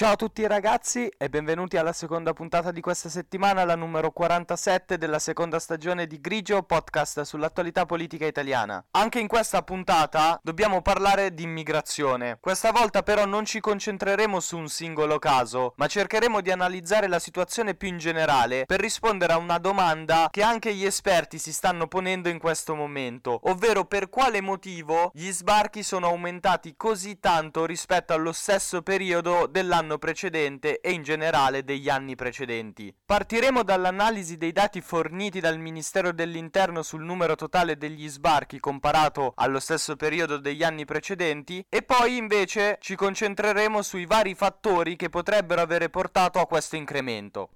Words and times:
Ciao 0.00 0.12
a 0.12 0.16
tutti 0.16 0.46
ragazzi 0.46 1.12
e 1.18 1.28
benvenuti 1.28 1.76
alla 1.76 1.92
seconda 1.92 2.32
puntata 2.32 2.70
di 2.70 2.80
questa 2.80 3.10
settimana, 3.10 3.66
la 3.66 3.76
numero 3.76 4.12
47 4.12 4.96
della 4.96 5.18
seconda 5.18 5.58
stagione 5.58 6.06
di 6.06 6.22
Grigio, 6.22 6.62
podcast 6.62 7.20
sull'attualità 7.20 7.84
politica 7.84 8.24
italiana. 8.24 8.82
Anche 8.92 9.18
in 9.18 9.26
questa 9.26 9.60
puntata 9.60 10.40
dobbiamo 10.42 10.80
parlare 10.80 11.34
di 11.34 11.42
immigrazione. 11.42 12.38
Questa 12.40 12.72
volta 12.72 13.02
però 13.02 13.26
non 13.26 13.44
ci 13.44 13.60
concentreremo 13.60 14.40
su 14.40 14.56
un 14.56 14.68
singolo 14.68 15.18
caso, 15.18 15.74
ma 15.76 15.86
cercheremo 15.86 16.40
di 16.40 16.50
analizzare 16.50 17.06
la 17.06 17.18
situazione 17.18 17.74
più 17.74 17.88
in 17.88 17.98
generale 17.98 18.64
per 18.64 18.80
rispondere 18.80 19.34
a 19.34 19.36
una 19.36 19.58
domanda 19.58 20.28
che 20.30 20.42
anche 20.42 20.72
gli 20.72 20.86
esperti 20.86 21.36
si 21.36 21.52
stanno 21.52 21.88
ponendo 21.88 22.30
in 22.30 22.38
questo 22.38 22.74
momento, 22.74 23.38
ovvero 23.42 23.84
per 23.84 24.08
quale 24.08 24.40
motivo 24.40 25.10
gli 25.12 25.30
sbarchi 25.30 25.82
sono 25.82 26.06
aumentati 26.06 26.72
così 26.74 27.20
tanto 27.20 27.66
rispetto 27.66 28.14
allo 28.14 28.32
stesso 28.32 28.80
periodo 28.80 29.46
dell'anno 29.46 29.88
dell'anno 29.90 29.98
precedente 29.98 30.80
e 30.80 30.92
in 30.92 31.02
generale 31.02 31.64
degli 31.64 31.88
anni 31.88 32.14
precedenti. 32.14 32.94
Partiremo 33.04 33.62
dall'analisi 33.64 34.36
dei 34.36 34.52
dati 34.52 34.80
forniti 34.80 35.40
dal 35.40 35.58
Ministero 35.58 36.12
dell'Interno 36.12 36.82
sul 36.82 37.02
numero 37.02 37.34
totale 37.34 37.76
degli 37.76 38.08
sbarchi 38.08 38.60
comparato 38.60 39.32
allo 39.34 39.58
stesso 39.58 39.96
periodo 39.96 40.38
degli 40.38 40.62
anni 40.62 40.84
precedenti 40.84 41.64
e 41.68 41.82
poi 41.82 42.16
invece 42.16 42.78
ci 42.80 42.94
concentreremo 42.94 43.82
sui 43.82 44.06
vari 44.06 44.34
fattori 44.34 44.96
che 44.96 45.08
potrebbero 45.08 45.60
avere 45.60 45.88
portato 45.88 46.38
a 46.38 46.46
questo 46.46 46.76
incremento. 46.76 47.50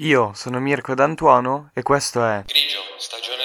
Io 0.00 0.32
sono 0.34 0.58
Mirko 0.60 0.94
D'Antuono 0.94 1.70
e 1.74 1.82
questo 1.82 2.24
è 2.24 2.42
Grigio, 2.46 2.80
stagione 2.96 3.39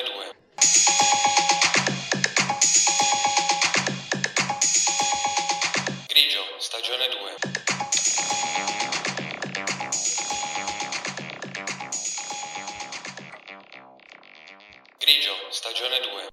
stagione 15.75 15.99
2. 15.99 16.24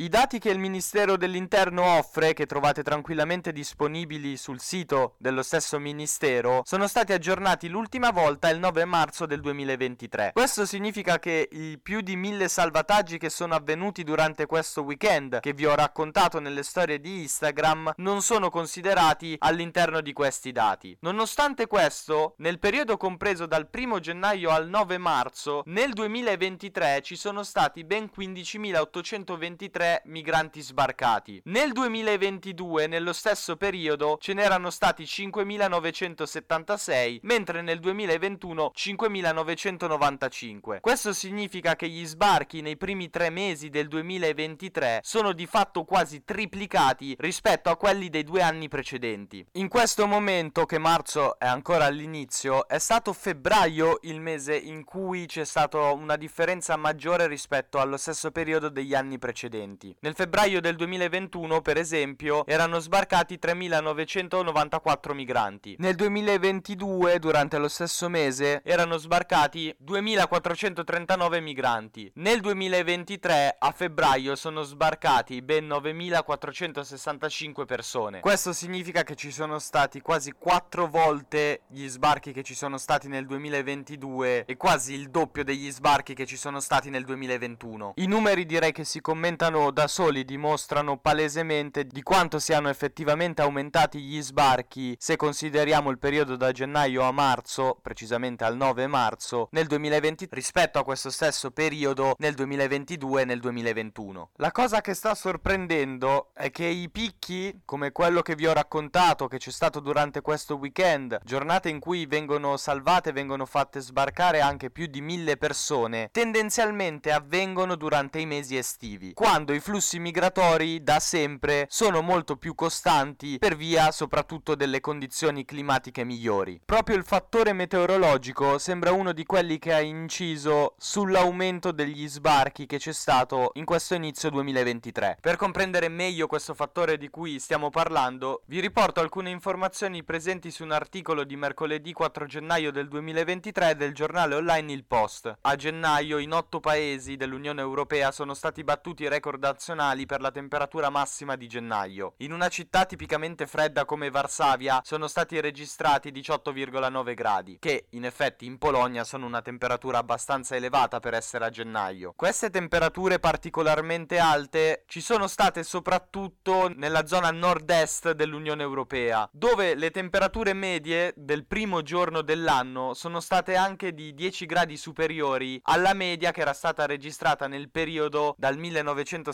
I 0.00 0.08
dati 0.08 0.38
che 0.38 0.48
il 0.48 0.58
Ministero 0.58 1.18
dell'Interno 1.18 1.84
offre, 1.98 2.32
che 2.32 2.46
trovate 2.46 2.82
tranquillamente 2.82 3.52
disponibili 3.52 4.38
sul 4.38 4.58
sito 4.58 5.14
dello 5.18 5.42
stesso 5.42 5.78
Ministero, 5.78 6.62
sono 6.64 6.86
stati 6.86 7.12
aggiornati 7.12 7.68
l'ultima 7.68 8.10
volta 8.10 8.48
il 8.48 8.58
9 8.60 8.86
marzo 8.86 9.26
del 9.26 9.42
2023. 9.42 10.30
Questo 10.32 10.64
significa 10.64 11.18
che 11.18 11.46
i 11.52 11.78
più 11.78 12.00
di 12.00 12.16
mille 12.16 12.48
salvataggi 12.48 13.18
che 13.18 13.28
sono 13.28 13.54
avvenuti 13.54 14.02
durante 14.02 14.46
questo 14.46 14.84
weekend, 14.84 15.40
che 15.40 15.52
vi 15.52 15.66
ho 15.66 15.74
raccontato 15.74 16.40
nelle 16.40 16.62
storie 16.62 16.98
di 16.98 17.20
Instagram, 17.20 17.92
non 17.96 18.22
sono 18.22 18.48
considerati 18.48 19.36
all'interno 19.40 20.00
di 20.00 20.14
questi 20.14 20.50
dati. 20.50 20.96
Nonostante 21.00 21.66
questo, 21.66 22.36
nel 22.38 22.58
periodo 22.58 22.96
compreso 22.96 23.44
dal 23.44 23.68
1 23.70 24.00
gennaio 24.00 24.48
al 24.48 24.66
9 24.66 24.96
marzo, 24.96 25.60
nel 25.66 25.92
2023 25.92 27.02
ci 27.02 27.16
sono 27.16 27.42
stati 27.42 27.84
ben 27.84 28.10
15.823 28.10 29.88
migranti 30.04 30.60
sbarcati. 30.60 31.40
Nel 31.44 31.72
2022, 31.72 32.86
nello 32.86 33.12
stesso 33.12 33.56
periodo, 33.56 34.16
ce 34.20 34.32
n'erano 34.32 34.70
stati 34.70 35.04
5.976, 35.04 37.18
mentre 37.22 37.62
nel 37.62 37.80
2021 37.80 38.72
5.995. 38.74 40.80
Questo 40.80 41.12
significa 41.12 41.76
che 41.76 41.88
gli 41.88 42.06
sbarchi 42.06 42.60
nei 42.60 42.76
primi 42.76 43.10
tre 43.10 43.30
mesi 43.30 43.68
del 43.68 43.88
2023 43.88 45.00
sono 45.02 45.32
di 45.32 45.46
fatto 45.46 45.84
quasi 45.84 46.24
triplicati 46.24 47.14
rispetto 47.18 47.70
a 47.70 47.76
quelli 47.76 48.08
dei 48.08 48.24
due 48.24 48.42
anni 48.42 48.68
precedenti. 48.68 49.44
In 49.52 49.68
questo 49.68 50.06
momento, 50.06 50.66
che 50.66 50.78
marzo 50.78 51.38
è 51.38 51.46
ancora 51.46 51.86
all'inizio, 51.86 52.68
è 52.68 52.78
stato 52.78 53.12
febbraio 53.12 53.98
il 54.02 54.20
mese 54.20 54.56
in 54.56 54.84
cui 54.84 55.26
c'è 55.26 55.44
stata 55.44 55.92
una 55.92 56.16
differenza 56.16 56.76
maggiore 56.76 57.26
rispetto 57.26 57.78
allo 57.78 57.96
stesso 57.96 58.30
periodo 58.30 58.68
degli 58.68 58.94
anni 58.94 59.18
precedenti. 59.18 59.79
Nel 60.00 60.14
febbraio 60.14 60.60
del 60.60 60.76
2021, 60.76 61.62
per 61.62 61.78
esempio, 61.78 62.44
erano 62.46 62.78
sbarcati 62.80 63.38
3.994 63.40 65.14
migranti. 65.14 65.76
Nel 65.78 65.94
2022, 65.94 67.18
durante 67.18 67.56
lo 67.58 67.68
stesso 67.68 68.08
mese, 68.08 68.60
erano 68.62 68.98
sbarcati 68.98 69.74
2.439 69.82 71.40
migranti. 71.40 72.10
Nel 72.16 72.40
2023, 72.40 73.56
a 73.58 73.72
febbraio, 73.72 74.36
sono 74.36 74.62
sbarcati 74.62 75.40
ben 75.40 75.66
9.465 75.66 77.64
persone. 77.64 78.20
Questo 78.20 78.52
significa 78.52 79.02
che 79.02 79.14
ci 79.14 79.30
sono 79.30 79.58
stati 79.58 80.00
quasi 80.00 80.32
4 80.32 80.88
volte 80.88 81.62
gli 81.68 81.86
sbarchi 81.86 82.32
che 82.32 82.42
ci 82.42 82.54
sono 82.54 82.76
stati 82.76 83.08
nel 83.08 83.24
2022 83.26 84.44
e 84.44 84.56
quasi 84.56 84.92
il 84.94 85.08
doppio 85.10 85.44
degli 85.44 85.70
sbarchi 85.70 86.14
che 86.14 86.26
ci 86.26 86.36
sono 86.36 86.60
stati 86.60 86.90
nel 86.90 87.04
2021. 87.04 87.94
I 87.96 88.06
numeri 88.06 88.44
direi 88.44 88.72
che 88.72 88.84
si 88.84 89.00
commentano 89.00 89.69
da 89.70 89.88
soli, 89.88 90.24
dimostrano 90.24 90.98
palesemente 90.98 91.84
di 91.84 92.02
quanto 92.02 92.38
siano 92.38 92.68
effettivamente 92.68 93.42
aumentati 93.42 94.00
gli 94.00 94.20
sbarchi 94.20 94.96
se 94.98 95.16
consideriamo 95.16 95.90
il 95.90 95.98
periodo 95.98 96.36
da 96.36 96.52
gennaio 96.52 97.02
a 97.02 97.12
marzo, 97.12 97.78
precisamente 97.82 98.44
al 98.44 98.56
9 98.56 98.86
marzo, 98.86 99.48
nel 99.52 99.66
2020 99.66 100.28
rispetto 100.30 100.78
a 100.78 100.84
questo 100.84 101.10
stesso 101.10 101.50
periodo 101.50 102.14
nel 102.18 102.34
2022 102.34 103.22
e 103.22 103.24
nel 103.24 103.40
2021. 103.40 104.30
La 104.36 104.52
cosa 104.52 104.80
che 104.80 104.94
sta 104.94 105.14
sorprendendo 105.14 106.30
è 106.34 106.50
che 106.50 106.66
i 106.66 106.88
picchi, 106.90 107.62
come 107.64 107.92
quello 107.92 108.22
che 108.22 108.34
vi 108.34 108.46
ho 108.46 108.52
raccontato 108.52 109.28
che 109.28 109.38
c'è 109.38 109.50
stato 109.50 109.80
durante 109.80 110.20
questo 110.20 110.56
weekend, 110.56 111.20
giornate 111.24 111.68
in 111.68 111.80
cui 111.80 112.06
vengono 112.06 112.56
salvate, 112.56 113.12
vengono 113.12 113.46
fatte 113.46 113.80
sbarcare 113.80 114.40
anche 114.40 114.70
più 114.70 114.86
di 114.86 115.00
mille 115.00 115.36
persone, 115.36 116.08
tendenzialmente 116.12 117.12
avvengono 117.12 117.76
durante 117.76 118.18
i 118.18 118.26
mesi 118.26 118.56
estivi, 118.56 119.12
quando 119.14 119.52
i 119.52 119.59
flussi 119.60 119.98
migratori 119.98 120.82
da 120.82 120.98
sempre 120.98 121.66
sono 121.68 122.00
molto 122.02 122.36
più 122.36 122.54
costanti 122.54 123.38
per 123.38 123.56
via 123.56 123.90
soprattutto 123.92 124.54
delle 124.54 124.80
condizioni 124.80 125.44
climatiche 125.44 126.04
migliori. 126.04 126.60
Proprio 126.64 126.96
il 126.96 127.04
fattore 127.04 127.52
meteorologico 127.52 128.58
sembra 128.58 128.92
uno 128.92 129.12
di 129.12 129.24
quelli 129.24 129.58
che 129.58 129.72
ha 129.72 129.80
inciso 129.80 130.74
sull'aumento 130.78 131.72
degli 131.72 132.08
sbarchi 132.08 132.66
che 132.66 132.78
c'è 132.78 132.92
stato 132.92 133.50
in 133.54 133.64
questo 133.64 133.94
inizio 133.94 134.30
2023. 134.30 135.18
Per 135.20 135.36
comprendere 135.36 135.88
meglio 135.88 136.26
questo 136.26 136.54
fattore 136.54 136.96
di 136.96 137.08
cui 137.08 137.38
stiamo 137.38 137.70
parlando, 137.70 138.42
vi 138.46 138.60
riporto 138.60 139.00
alcune 139.00 139.30
informazioni 139.30 140.02
presenti 140.02 140.50
su 140.50 140.64
un 140.64 140.72
articolo 140.72 141.24
di 141.24 141.36
mercoledì 141.36 141.92
4 141.92 142.26
gennaio 142.26 142.72
del 142.72 142.88
2023 142.88 143.76
del 143.76 143.94
giornale 143.94 144.34
online 144.34 144.72
Il 144.72 144.84
Post. 144.84 145.36
A 145.42 145.56
gennaio 145.56 146.18
in 146.18 146.32
otto 146.32 146.60
paesi 146.60 147.16
dell'Unione 147.16 147.60
Europea 147.60 148.10
sono 148.10 148.34
stati 148.34 148.64
battuti 148.64 149.02
i 149.02 149.08
record 149.08 149.44
nazionali 149.50 150.06
per 150.06 150.20
la 150.20 150.30
temperatura 150.30 150.90
massima 150.90 151.34
di 151.34 151.48
gennaio. 151.48 152.14
In 152.18 152.32
una 152.32 152.48
città 152.48 152.84
tipicamente 152.84 153.46
fredda 153.46 153.84
come 153.84 154.10
Varsavia 154.10 154.80
sono 154.84 155.08
stati 155.08 155.40
registrati 155.40 156.10
18,9 156.12 157.14
gradi, 157.14 157.56
che 157.58 157.86
in 157.90 158.04
effetti 158.04 158.46
in 158.46 158.58
Polonia 158.58 159.02
sono 159.04 159.26
una 159.26 159.42
temperatura 159.42 159.98
abbastanza 159.98 160.54
elevata 160.54 161.00
per 161.00 161.14
essere 161.14 161.44
a 161.44 161.50
gennaio. 161.50 162.12
Queste 162.14 162.50
temperature 162.50 163.18
particolarmente 163.18 164.18
alte 164.18 164.84
ci 164.86 165.00
sono 165.00 165.26
state 165.26 165.64
soprattutto 165.64 166.72
nella 166.74 167.06
zona 167.06 167.30
nord-est 167.30 168.12
dell'Unione 168.12 168.62
Europea, 168.62 169.28
dove 169.32 169.74
le 169.74 169.90
temperature 169.90 170.52
medie 170.52 171.12
del 171.16 171.44
primo 171.44 171.82
giorno 171.82 172.22
dell'anno 172.22 172.94
sono 172.94 173.18
state 173.20 173.56
anche 173.56 173.92
di 173.94 174.14
10 174.14 174.46
gradi 174.46 174.76
superiori 174.76 175.60
alla 175.64 175.94
media 175.94 176.30
che 176.30 176.40
era 176.40 176.52
stata 176.52 176.86
registrata 176.86 177.48
nel 177.48 177.70
periodo 177.70 178.34
dal 178.38 178.56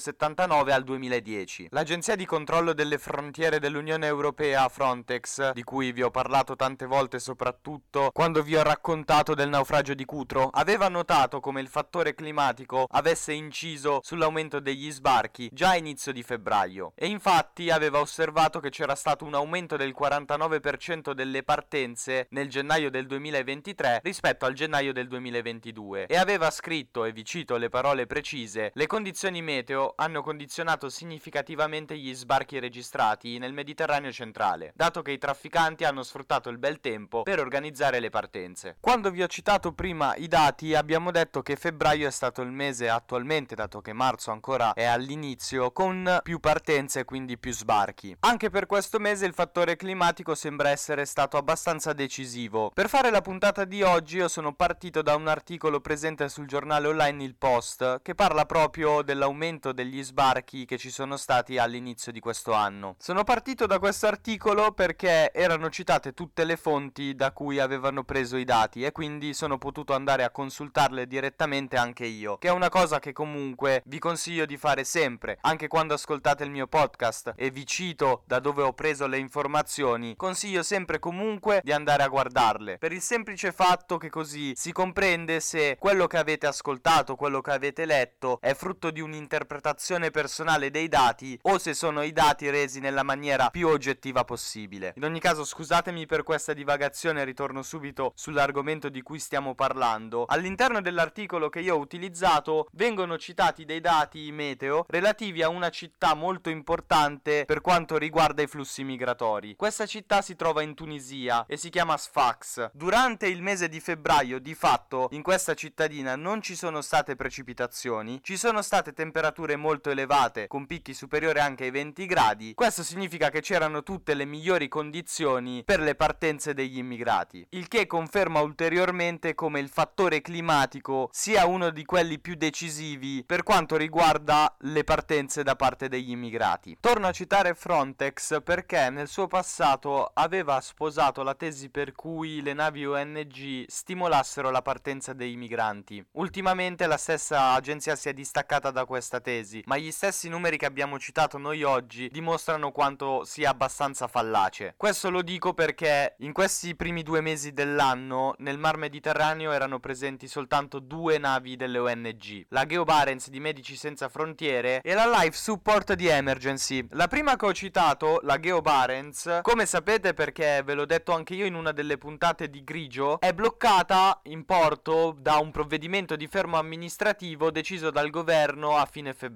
1979 0.06 0.72
al 0.72 0.84
2010. 0.84 1.68
L'Agenzia 1.70 2.14
di 2.14 2.24
controllo 2.24 2.72
delle 2.72 2.98
frontiere 2.98 3.58
dell'Unione 3.58 4.06
Europea, 4.06 4.68
Frontex, 4.68 5.52
di 5.52 5.64
cui 5.64 5.92
vi 5.92 6.02
ho 6.02 6.10
parlato 6.10 6.54
tante 6.54 6.86
volte 6.86 7.18
soprattutto 7.18 8.10
quando 8.12 8.42
vi 8.42 8.56
ho 8.56 8.62
raccontato 8.62 9.34
del 9.34 9.48
naufragio 9.48 9.94
di 9.94 10.04
Cutro, 10.04 10.48
aveva 10.52 10.88
notato 10.88 11.40
come 11.40 11.60
il 11.60 11.68
fattore 11.68 12.14
climatico 12.14 12.86
avesse 12.90 13.32
inciso 13.32 14.00
sull'aumento 14.02 14.60
degli 14.60 14.90
sbarchi 14.90 15.48
già 15.52 15.70
a 15.70 15.76
inizio 15.76 16.12
di 16.12 16.22
febbraio 16.22 16.92
e 16.94 17.06
infatti 17.06 17.70
aveva 17.70 18.00
osservato 18.00 18.60
che 18.60 18.70
c'era 18.70 18.94
stato 18.94 19.24
un 19.24 19.34
aumento 19.34 19.76
del 19.76 19.94
49% 19.98 21.12
delle 21.12 21.42
partenze 21.42 22.26
nel 22.30 22.48
gennaio 22.48 22.90
del 22.90 23.06
2023 23.06 24.00
rispetto 24.02 24.44
al 24.44 24.52
gennaio 24.52 24.92
del 24.92 25.08
2022 25.08 26.06
e 26.06 26.16
aveva 26.16 26.50
scritto, 26.50 27.04
e 27.04 27.12
vi 27.12 27.24
cito 27.24 27.56
le 27.56 27.68
parole 27.68 28.06
precise, 28.06 28.70
le 28.74 28.86
condizioni 28.86 29.42
meteo 29.42 29.94
hanno 29.96 30.22
condizionato 30.22 30.88
significativamente 30.88 31.96
gli 31.96 32.14
sbarchi 32.14 32.58
registrati 32.58 33.38
nel 33.38 33.52
Mediterraneo 33.52 34.12
centrale, 34.12 34.72
dato 34.74 35.02
che 35.02 35.12
i 35.12 35.18
trafficanti 35.18 35.84
hanno 35.84 36.02
sfruttato 36.02 36.48
il 36.48 36.58
bel 36.58 36.80
tempo 36.80 37.22
per 37.22 37.40
organizzare 37.40 38.00
le 38.00 38.10
partenze. 38.10 38.76
Quando 38.80 39.10
vi 39.10 39.22
ho 39.22 39.26
citato 39.26 39.72
prima 39.72 40.14
i 40.16 40.28
dati, 40.28 40.74
abbiamo 40.74 41.10
detto 41.10 41.42
che 41.42 41.56
febbraio 41.56 42.06
è 42.06 42.10
stato 42.10 42.42
il 42.42 42.50
mese 42.50 42.88
attualmente, 42.88 43.54
dato 43.54 43.80
che 43.80 43.92
marzo 43.92 44.30
ancora 44.30 44.72
è 44.72 44.84
all'inizio, 44.84 45.72
con 45.72 46.20
più 46.22 46.40
partenze 46.40 47.00
e 47.00 47.04
quindi 47.04 47.38
più 47.38 47.52
sbarchi. 47.52 48.16
Anche 48.20 48.50
per 48.50 48.66
questo 48.66 48.98
mese 48.98 49.26
il 49.26 49.32
fattore 49.32 49.76
climatico 49.76 50.34
sembra 50.34 50.70
essere 50.70 51.04
stato 51.04 51.36
abbastanza 51.36 51.92
decisivo. 51.92 52.70
Per 52.72 52.88
fare 52.88 53.10
la 53.10 53.20
puntata 53.20 53.64
di 53.64 53.82
oggi 53.82 54.16
io 54.16 54.28
sono 54.28 54.54
partito 54.54 55.02
da 55.02 55.14
un 55.14 55.28
articolo 55.28 55.80
presente 55.80 56.28
sul 56.28 56.46
giornale 56.46 56.86
online 56.88 57.24
Il 57.24 57.34
Post 57.36 58.00
che 58.02 58.14
parla 58.14 58.46
proprio 58.46 59.02
dell'aumento 59.02 59.72
degli 59.86 60.02
sbarchi 60.02 60.64
che 60.64 60.76
ci 60.76 60.90
sono 60.90 61.16
stati 61.16 61.58
all'inizio 61.58 62.10
di 62.10 62.20
questo 62.20 62.52
anno. 62.52 62.96
Sono 62.98 63.22
partito 63.22 63.66
da 63.66 63.78
questo 63.78 64.06
articolo 64.06 64.72
perché 64.72 65.32
erano 65.32 65.70
citate 65.70 66.12
tutte 66.12 66.44
le 66.44 66.56
fonti 66.56 67.14
da 67.14 67.30
cui 67.30 67.60
avevano 67.60 68.02
preso 68.02 68.36
i 68.36 68.44
dati 68.44 68.82
e 68.84 68.92
quindi 68.92 69.32
sono 69.32 69.58
potuto 69.58 69.94
andare 69.94 70.24
a 70.24 70.30
consultarle 70.30 71.06
direttamente 71.06 71.76
anche 71.76 72.04
io, 72.04 72.36
che 72.38 72.48
è 72.48 72.52
una 72.52 72.68
cosa 72.68 72.98
che 72.98 73.12
comunque 73.12 73.82
vi 73.86 73.98
consiglio 73.98 74.44
di 74.44 74.56
fare 74.56 74.84
sempre, 74.84 75.38
anche 75.42 75.68
quando 75.68 75.94
ascoltate 75.94 76.42
il 76.44 76.50
mio 76.50 76.66
podcast 76.66 77.34
e 77.36 77.50
vi 77.50 77.64
cito 77.64 78.22
da 78.26 78.40
dove 78.40 78.62
ho 78.62 78.72
preso 78.72 79.06
le 79.06 79.18
informazioni, 79.18 80.16
consiglio 80.16 80.62
sempre 80.62 80.98
comunque 80.98 81.60
di 81.62 81.72
andare 81.72 82.02
a 82.02 82.08
guardarle, 82.08 82.78
per 82.78 82.92
il 82.92 83.00
semplice 83.00 83.52
fatto 83.52 83.98
che 83.98 84.10
così 84.10 84.52
si 84.56 84.72
comprende 84.72 85.40
se 85.40 85.76
quello 85.78 86.06
che 86.06 86.18
avete 86.18 86.46
ascoltato, 86.46 87.14
quello 87.14 87.40
che 87.40 87.52
avete 87.52 87.84
letto 87.84 88.38
è 88.40 88.54
frutto 88.54 88.90
di 88.90 89.00
un'interpretazione 89.00 89.65
personale 90.10 90.70
dei 90.70 90.88
dati 90.88 91.38
o 91.42 91.58
se 91.58 91.74
sono 91.74 92.02
i 92.02 92.12
dati 92.12 92.48
resi 92.50 92.80
nella 92.80 93.02
maniera 93.02 93.50
più 93.50 93.68
oggettiva 93.68 94.24
possibile. 94.24 94.92
In 94.96 95.04
ogni 95.04 95.18
caso 95.18 95.44
scusatemi 95.44 96.06
per 96.06 96.22
questa 96.22 96.52
divagazione, 96.52 97.24
ritorno 97.24 97.62
subito 97.62 98.12
sull'argomento 98.14 98.88
di 98.88 99.02
cui 99.02 99.18
stiamo 99.18 99.54
parlando. 99.54 100.24
All'interno 100.26 100.80
dell'articolo 100.80 101.48
che 101.48 101.60
io 101.60 101.74
ho 101.74 101.78
utilizzato 101.78 102.68
vengono 102.72 103.18
citati 103.18 103.64
dei 103.64 103.80
dati 103.80 104.30
meteo 104.30 104.84
relativi 104.88 105.42
a 105.42 105.48
una 105.48 105.70
città 105.70 106.14
molto 106.14 106.50
importante 106.50 107.44
per 107.46 107.60
quanto 107.60 107.96
riguarda 107.96 108.42
i 108.42 108.46
flussi 108.46 108.84
migratori. 108.84 109.56
Questa 109.56 109.86
città 109.86 110.22
si 110.22 110.36
trova 110.36 110.62
in 110.62 110.74
Tunisia 110.74 111.44
e 111.46 111.56
si 111.56 111.70
chiama 111.70 111.96
Sfax. 111.96 112.70
Durante 112.72 113.26
il 113.26 113.42
mese 113.42 113.68
di 113.68 113.80
febbraio, 113.80 114.38
di 114.38 114.54
fatto, 114.54 115.08
in 115.12 115.22
questa 115.22 115.54
cittadina 115.54 116.16
non 116.16 116.40
ci 116.42 116.54
sono 116.54 116.80
state 116.80 117.16
precipitazioni, 117.16 118.20
ci 118.22 118.36
sono 118.36 118.62
state 118.62 118.92
temperature 118.92 119.55
molto 119.56 119.90
elevate, 119.90 120.46
con 120.46 120.66
picchi 120.66 120.94
superiori 120.94 121.38
anche 121.38 121.64
ai 121.64 121.70
20 121.70 122.06
gradi. 122.06 122.54
Questo 122.54 122.82
significa 122.82 123.30
che 123.30 123.40
c'erano 123.40 123.82
tutte 123.82 124.14
le 124.14 124.24
migliori 124.24 124.68
condizioni 124.68 125.62
per 125.64 125.80
le 125.80 125.94
partenze 125.94 126.54
degli 126.54 126.78
immigrati, 126.78 127.46
il 127.50 127.68
che 127.68 127.86
conferma 127.86 128.40
ulteriormente 128.40 129.34
come 129.34 129.60
il 129.60 129.68
fattore 129.68 130.20
climatico 130.20 131.08
sia 131.12 131.46
uno 131.46 131.70
di 131.70 131.84
quelli 131.84 132.18
più 132.18 132.34
decisivi 132.34 133.24
per 133.24 133.42
quanto 133.42 133.76
riguarda 133.76 134.54
le 134.60 134.84
partenze 134.84 135.42
da 135.42 135.56
parte 135.56 135.88
degli 135.88 136.10
immigrati. 136.10 136.76
Torno 136.80 137.06
a 137.06 137.12
citare 137.12 137.54
Frontex 137.54 138.42
perché 138.42 138.90
nel 138.90 139.08
suo 139.08 139.26
passato 139.26 140.10
aveva 140.14 140.60
sposato 140.60 141.22
la 141.22 141.34
tesi 141.34 141.70
per 141.70 141.92
cui 141.92 142.42
le 142.42 142.52
navi 142.52 142.86
ONG 142.86 143.64
stimolassero 143.66 144.50
la 144.50 144.62
partenza 144.62 145.12
dei 145.12 145.36
migranti. 145.36 146.04
Ultimamente 146.12 146.86
la 146.86 146.96
stessa 146.96 147.52
agenzia 147.52 147.94
si 147.96 148.08
è 148.08 148.12
distaccata 148.12 148.70
da 148.70 148.84
questa 148.84 149.20
tesi, 149.20 149.45
ma 149.66 149.76
gli 149.76 149.90
stessi 149.90 150.28
numeri 150.28 150.56
che 150.56 150.66
abbiamo 150.66 150.98
citato 150.98 151.38
noi 151.38 151.62
oggi 151.62 152.08
dimostrano 152.10 152.72
quanto 152.72 153.24
sia 153.24 153.50
abbastanza 153.50 154.08
fallace. 154.08 154.74
Questo 154.76 155.10
lo 155.10 155.22
dico 155.22 155.54
perché 155.54 156.16
in 156.18 156.32
questi 156.32 156.74
primi 156.74 157.02
due 157.02 157.20
mesi 157.20 157.52
dell'anno 157.52 158.34
nel 158.38 158.58
Mar 158.58 158.76
Mediterraneo 158.76 159.52
erano 159.52 159.78
presenti 159.78 160.26
soltanto 160.26 160.78
due 160.78 161.18
navi 161.18 161.56
delle 161.56 161.78
ONG, 161.78 162.46
la 162.48 162.66
Geo 162.66 162.84
Barents 162.84 163.28
di 163.28 163.40
Medici 163.40 163.76
Senza 163.76 164.08
Frontiere 164.08 164.80
e 164.82 164.94
la 164.94 165.06
Life 165.06 165.36
Support 165.36 165.94
di 165.94 166.08
Emergency. 166.08 166.86
La 166.90 167.08
prima 167.08 167.36
che 167.36 167.46
ho 167.46 167.52
citato, 167.52 168.20
la 168.22 168.38
Geo 168.40 168.60
Barents, 168.60 169.40
come 169.42 169.66
sapete 169.66 170.14
perché 170.14 170.62
ve 170.64 170.74
l'ho 170.74 170.86
detto 170.86 171.12
anche 171.12 171.34
io 171.34 171.44
in 171.44 171.54
una 171.54 171.72
delle 171.72 171.98
puntate 171.98 172.50
di 172.50 172.64
Grigio, 172.64 173.20
è 173.20 173.32
bloccata 173.32 174.20
in 174.24 174.44
porto 174.44 175.14
da 175.18 175.36
un 175.36 175.50
provvedimento 175.50 176.16
di 176.16 176.26
fermo 176.26 176.58
amministrativo 176.58 177.50
deciso 177.50 177.90
dal 177.90 178.10
governo 178.10 178.76
a 178.76 178.86
fine 178.86 179.14
febbraio. 179.14 179.35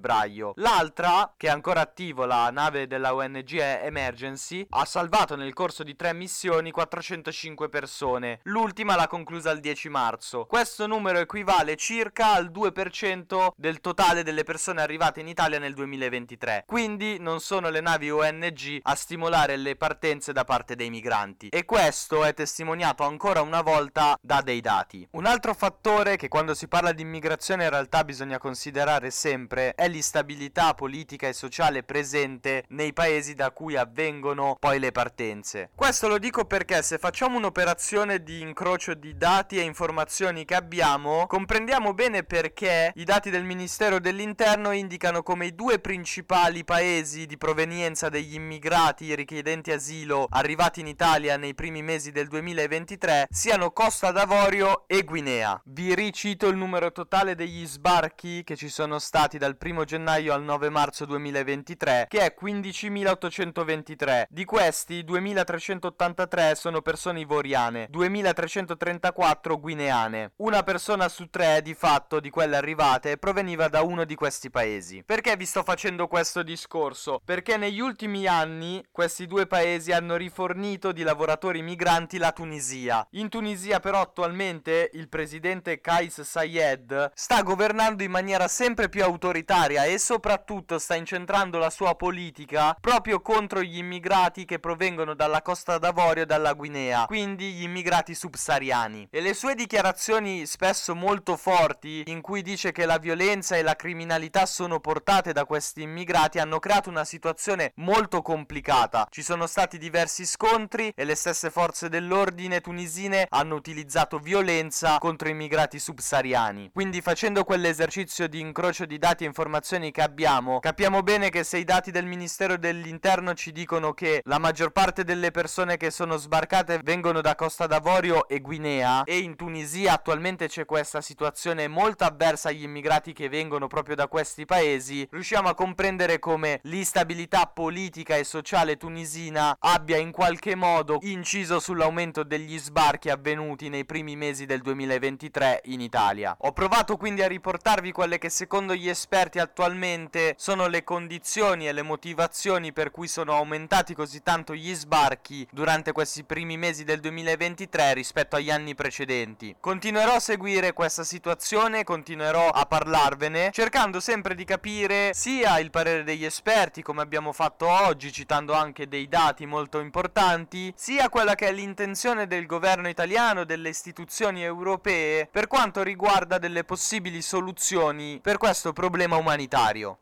L'altra, 0.55 1.33
che 1.37 1.47
è 1.47 1.49
ancora 1.49 1.81
attivo, 1.81 2.25
la 2.25 2.49
nave 2.49 2.87
della 2.87 3.13
ONG 3.13 3.53
Emergency, 3.53 4.65
ha 4.69 4.85
salvato 4.85 5.35
nel 5.35 5.53
corso 5.53 5.83
di 5.83 5.95
tre 5.95 6.13
missioni 6.13 6.71
405 6.71 7.69
persone. 7.69 8.39
L'ultima 8.43 8.95
l'ha 8.95 9.07
conclusa 9.07 9.51
il 9.51 9.59
10 9.59 9.89
marzo. 9.89 10.45
Questo 10.45 10.87
numero 10.87 11.19
equivale 11.19 11.75
circa 11.75 12.33
al 12.33 12.51
2% 12.51 13.49
del 13.55 13.79
totale 13.79 14.23
delle 14.23 14.43
persone 14.43 14.81
arrivate 14.81 15.19
in 15.19 15.27
Italia 15.27 15.59
nel 15.59 15.73
2023. 15.73 16.63
Quindi 16.65 17.19
non 17.19 17.39
sono 17.39 17.69
le 17.69 17.81
navi 17.81 18.09
ONG 18.09 18.79
a 18.81 18.95
stimolare 18.95 19.55
le 19.57 19.75
partenze 19.75 20.33
da 20.33 20.43
parte 20.43 20.75
dei 20.75 20.89
migranti. 20.89 21.49
E 21.49 21.65
questo 21.65 22.23
è 22.23 22.33
testimoniato 22.33 23.03
ancora 23.03 23.41
una 23.41 23.61
volta 23.61 24.17
da 24.21 24.41
dei 24.41 24.61
dati. 24.61 25.07
Un 25.11 25.25
altro 25.25 25.53
fattore 25.53 26.17
che 26.17 26.27
quando 26.27 26.53
si 26.53 26.67
parla 26.67 26.91
di 26.91 27.01
immigrazione 27.01 27.65
in 27.65 27.69
realtà 27.69 28.03
bisogna 28.03 28.37
considerare 28.37 29.11
sempre 29.11 29.73
è 29.75 29.87
l'instabilità 29.91 30.73
politica 30.73 31.27
e 31.27 31.33
sociale 31.33 31.83
presente 31.83 32.63
nei 32.69 32.93
paesi 32.93 33.33
da 33.33 33.51
cui 33.51 33.75
avvengono 33.75 34.57
poi 34.59 34.79
le 34.79 34.91
partenze. 34.91 35.69
Questo 35.75 36.07
lo 36.07 36.17
dico 36.17 36.45
perché 36.45 36.81
se 36.81 36.97
facciamo 36.97 37.37
un'operazione 37.37 38.23
di 38.23 38.41
incrocio 38.41 38.93
di 38.93 39.15
dati 39.15 39.57
e 39.57 39.61
informazioni 39.61 40.45
che 40.45 40.55
abbiamo, 40.55 41.27
comprendiamo 41.27 41.93
bene 41.93 42.23
perché 42.23 42.91
i 42.95 43.03
dati 43.03 43.29
del 43.29 43.43
Ministero 43.43 43.99
dell'Interno 43.99 44.71
indicano 44.71 45.21
come 45.21 45.47
i 45.47 45.55
due 45.55 45.79
principali 45.79 46.63
paesi 46.63 47.25
di 47.25 47.37
provenienza 47.37 48.09
degli 48.09 48.33
immigrati 48.33 49.13
richiedenti 49.13 49.71
asilo 49.71 50.27
arrivati 50.29 50.79
in 50.79 50.87
Italia 50.87 51.37
nei 51.37 51.53
primi 51.53 51.81
mesi 51.81 52.11
del 52.11 52.27
2023 52.27 53.27
siano 53.29 53.71
Costa 53.71 54.11
d'Avorio 54.11 54.83
e 54.87 55.03
Guinea. 55.03 55.61
Vi 55.65 55.93
ricito 55.93 56.47
il 56.47 56.57
numero 56.57 56.91
totale 56.91 57.35
degli 57.35 57.65
sbarchi 57.65 58.43
che 58.43 58.55
ci 58.55 58.69
sono 58.69 58.99
stati 58.99 59.37
dal 59.37 59.57
1 59.61 59.80
gennaio 59.85 60.33
al 60.33 60.43
9 60.43 60.69
marzo 60.69 61.05
2023, 61.05 62.07
che 62.09 62.19
è 62.19 62.35
15.823. 62.39 64.25
Di 64.29 64.45
questi 64.45 65.03
2.383 65.03 66.53
sono 66.53 66.81
persone 66.81 67.19
ivoriane, 67.19 67.87
2.334 67.91 69.59
guineane. 69.59 70.33
Una 70.37 70.63
persona 70.63 71.09
su 71.09 71.29
tre 71.29 71.61
di 71.61 71.73
fatto 71.73 72.19
di 72.19 72.29
quelle 72.29 72.57
arrivate 72.57 73.17
proveniva 73.17 73.67
da 73.67 73.81
uno 73.81 74.05
di 74.05 74.15
questi 74.15 74.49
paesi. 74.49 75.03
Perché 75.05 75.35
vi 75.35 75.45
sto 75.45 75.63
facendo 75.63 76.07
questo 76.07 76.43
discorso? 76.43 77.21
Perché 77.23 77.57
negli 77.57 77.79
ultimi 77.79 78.27
anni 78.27 78.83
questi 78.91 79.27
due 79.27 79.47
paesi 79.47 79.91
hanno 79.91 80.15
rifornito 80.15 80.91
di 80.91 81.03
lavoratori 81.03 81.61
migranti 81.61 82.17
la 82.17 82.31
Tunisia. 82.31 83.07
In 83.11 83.29
Tunisia 83.29 83.79
però 83.79 84.01
attualmente 84.01 84.89
il 84.93 85.09
presidente 85.09 85.79
Kais 85.81 86.21
Sayed 86.21 87.11
sta 87.13 87.41
governando 87.41 88.03
in 88.03 88.11
maniera 88.11 88.47
sempre 88.47 88.89
più 88.89 89.03
autoritaria 89.03 89.70
e 89.75 89.97
soprattutto 89.97 90.77
sta 90.77 90.95
incentrando 90.95 91.57
la 91.57 91.69
sua 91.69 91.95
politica 91.95 92.75
proprio 92.79 93.21
contro 93.21 93.61
gli 93.61 93.77
immigrati 93.77 94.45
che 94.45 94.59
provengono 94.59 95.13
dalla 95.13 95.41
Costa 95.41 95.77
d'Avorio 95.77 96.23
e 96.23 96.25
dalla 96.25 96.53
Guinea, 96.53 97.05
quindi 97.05 97.53
gli 97.53 97.63
immigrati 97.63 98.13
subsahariani. 98.13 99.07
E 99.09 99.21
le 99.21 99.33
sue 99.33 99.55
dichiarazioni 99.55 100.45
spesso 100.45 100.93
molto 100.93 101.37
forti 101.37 102.03
in 102.07 102.21
cui 102.21 102.41
dice 102.41 102.71
che 102.71 102.85
la 102.85 102.97
violenza 102.97 103.55
e 103.55 103.61
la 103.61 103.75
criminalità 103.75 104.45
sono 104.45 104.79
portate 104.79 105.31
da 105.31 105.45
questi 105.45 105.83
immigrati 105.83 106.39
hanno 106.39 106.59
creato 106.59 106.89
una 106.89 107.05
situazione 107.05 107.71
molto 107.75 108.21
complicata. 108.21 109.07
Ci 109.09 109.21
sono 109.21 109.47
stati 109.47 109.77
diversi 109.77 110.25
scontri 110.25 110.91
e 110.95 111.05
le 111.05 111.15
stesse 111.15 111.49
forze 111.49 111.89
dell'ordine 111.89 112.61
tunisine 112.61 113.27
hanno 113.29 113.55
utilizzato 113.55 114.19
violenza 114.19 114.97
contro 114.97 115.29
immigrati 115.29 115.79
subsahariani. 115.79 116.71
Quindi 116.73 117.01
facendo 117.01 117.43
quell'esercizio 117.43 118.27
di 118.27 118.39
incrocio 118.39 118.85
di 118.85 118.97
dati 118.97 119.23
e 119.23 119.27
informazioni 119.27 119.60
che 119.61 120.01
abbiamo, 120.01 120.59
capiamo 120.59 121.03
bene 121.03 121.29
che 121.29 121.43
se 121.43 121.59
i 121.59 121.63
dati 121.63 121.91
del 121.91 122.07
Ministero 122.07 122.57
dell'Interno 122.57 123.35
ci 123.35 123.51
dicono 123.51 123.93
che 123.93 124.21
la 124.25 124.39
maggior 124.39 124.71
parte 124.71 125.03
delle 125.03 125.29
persone 125.29 125.77
che 125.77 125.91
sono 125.91 126.17
sbarcate 126.17 126.79
vengono 126.83 127.21
da 127.21 127.35
Costa 127.35 127.67
d'Avorio 127.67 128.27
e 128.27 128.39
Guinea 128.39 129.03
e 129.03 129.19
in 129.19 129.35
Tunisia 129.35 129.93
attualmente 129.93 130.47
c'è 130.47 130.65
questa 130.65 130.99
situazione 130.99 131.67
molto 131.67 132.05
avversa 132.05 132.49
agli 132.49 132.63
immigrati 132.63 133.13
che 133.13 133.29
vengono 133.29 133.67
proprio 133.67 133.95
da 133.95 134.07
questi 134.07 134.45
paesi, 134.45 135.07
riusciamo 135.11 135.47
a 135.47 135.53
comprendere 135.53 136.17
come 136.17 136.59
l'instabilità 136.63 137.45
politica 137.45 138.15
e 138.15 138.23
sociale 138.23 138.77
tunisina 138.77 139.55
abbia 139.59 139.97
in 139.97 140.11
qualche 140.11 140.55
modo 140.55 140.97
inciso 141.01 141.59
sull'aumento 141.59 142.23
degli 142.23 142.57
sbarchi 142.57 143.11
avvenuti 143.11 143.69
nei 143.69 143.85
primi 143.85 144.15
mesi 144.15 144.47
del 144.47 144.61
2023 144.61 145.61
in 145.65 145.81
Italia. 145.81 146.35
Ho 146.39 146.51
provato 146.51 146.97
quindi 146.97 147.21
a 147.21 147.27
riportarvi 147.27 147.91
quelle 147.91 148.17
che 148.17 148.29
secondo 148.29 148.73
gli 148.73 148.89
esperti 148.89 149.39
attualmente 149.41 150.35
sono 150.37 150.67
le 150.67 150.83
condizioni 150.83 151.67
e 151.67 151.73
le 151.73 151.81
motivazioni 151.81 152.71
per 152.71 152.91
cui 152.91 153.07
sono 153.07 153.33
aumentati 153.35 153.93
così 153.93 154.21
tanto 154.23 154.53
gli 154.53 154.73
sbarchi 154.73 155.47
durante 155.51 155.91
questi 155.91 156.23
primi 156.23 156.57
mesi 156.57 156.83
del 156.83 156.99
2023 156.99 157.93
rispetto 157.93 158.35
agli 158.35 158.51
anni 158.51 158.75
precedenti. 158.75 159.55
Continuerò 159.59 160.13
a 160.13 160.19
seguire 160.19 160.73
questa 160.73 161.03
situazione, 161.03 161.83
continuerò 161.83 162.49
a 162.49 162.65
parlarvene, 162.65 163.49
cercando 163.51 163.99
sempre 163.99 164.35
di 164.35 164.45
capire 164.45 165.11
sia 165.13 165.59
il 165.59 165.71
parere 165.71 166.03
degli 166.03 166.25
esperti, 166.25 166.81
come 166.81 167.01
abbiamo 167.01 167.31
fatto 167.33 167.67
oggi, 167.67 168.11
citando 168.11 168.53
anche 168.53 168.87
dei 168.87 169.07
dati 169.07 169.45
molto 169.45 169.79
importanti, 169.79 170.71
sia 170.75 171.09
quella 171.09 171.35
che 171.35 171.47
è 171.47 171.51
l'intenzione 171.51 172.27
del 172.27 172.45
governo 172.45 172.87
italiano, 172.87 173.43
delle 173.43 173.69
istituzioni 173.69 174.43
europee, 174.43 175.27
per 175.31 175.47
quanto 175.47 175.83
riguarda 175.83 176.37
delle 176.37 176.63
possibili 176.63 177.21
soluzioni 177.21 178.19
per 178.21 178.37
questo 178.37 178.73
problema 178.73 179.15
umanitario. 179.15 179.30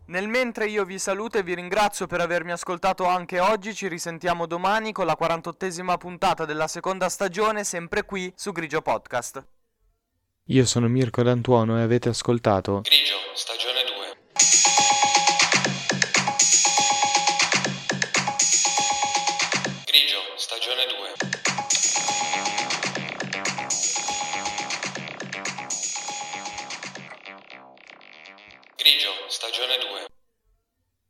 Nel 0.07 0.27
mentre 0.27 0.67
io 0.67 0.83
vi 0.85 0.99
saluto 0.99 1.37
e 1.37 1.43
vi 1.43 1.55
ringrazio 1.55 2.07
per 2.07 2.21
avermi 2.21 2.51
ascoltato 2.51 3.05
anche 3.05 3.39
oggi, 3.39 3.73
ci 3.73 3.87
risentiamo 3.87 4.45
domani 4.45 4.91
con 4.91 5.05
la 5.05 5.17
48esima 5.19 5.97
puntata 5.97 6.45
della 6.45 6.67
seconda 6.67 7.09
stagione, 7.09 7.63
sempre 7.63 8.05
qui 8.05 8.31
su 8.35 8.51
Grigio 8.51 8.81
Podcast. 8.81 9.45
Io 10.45 10.65
sono 10.65 10.87
Mirko 10.87 11.21
D'Antuono 11.21 11.77
e 11.77 11.83
avete 11.83 12.09
ascoltato 12.09 12.81
Grigio, 12.81 13.15
stagione 13.35 13.78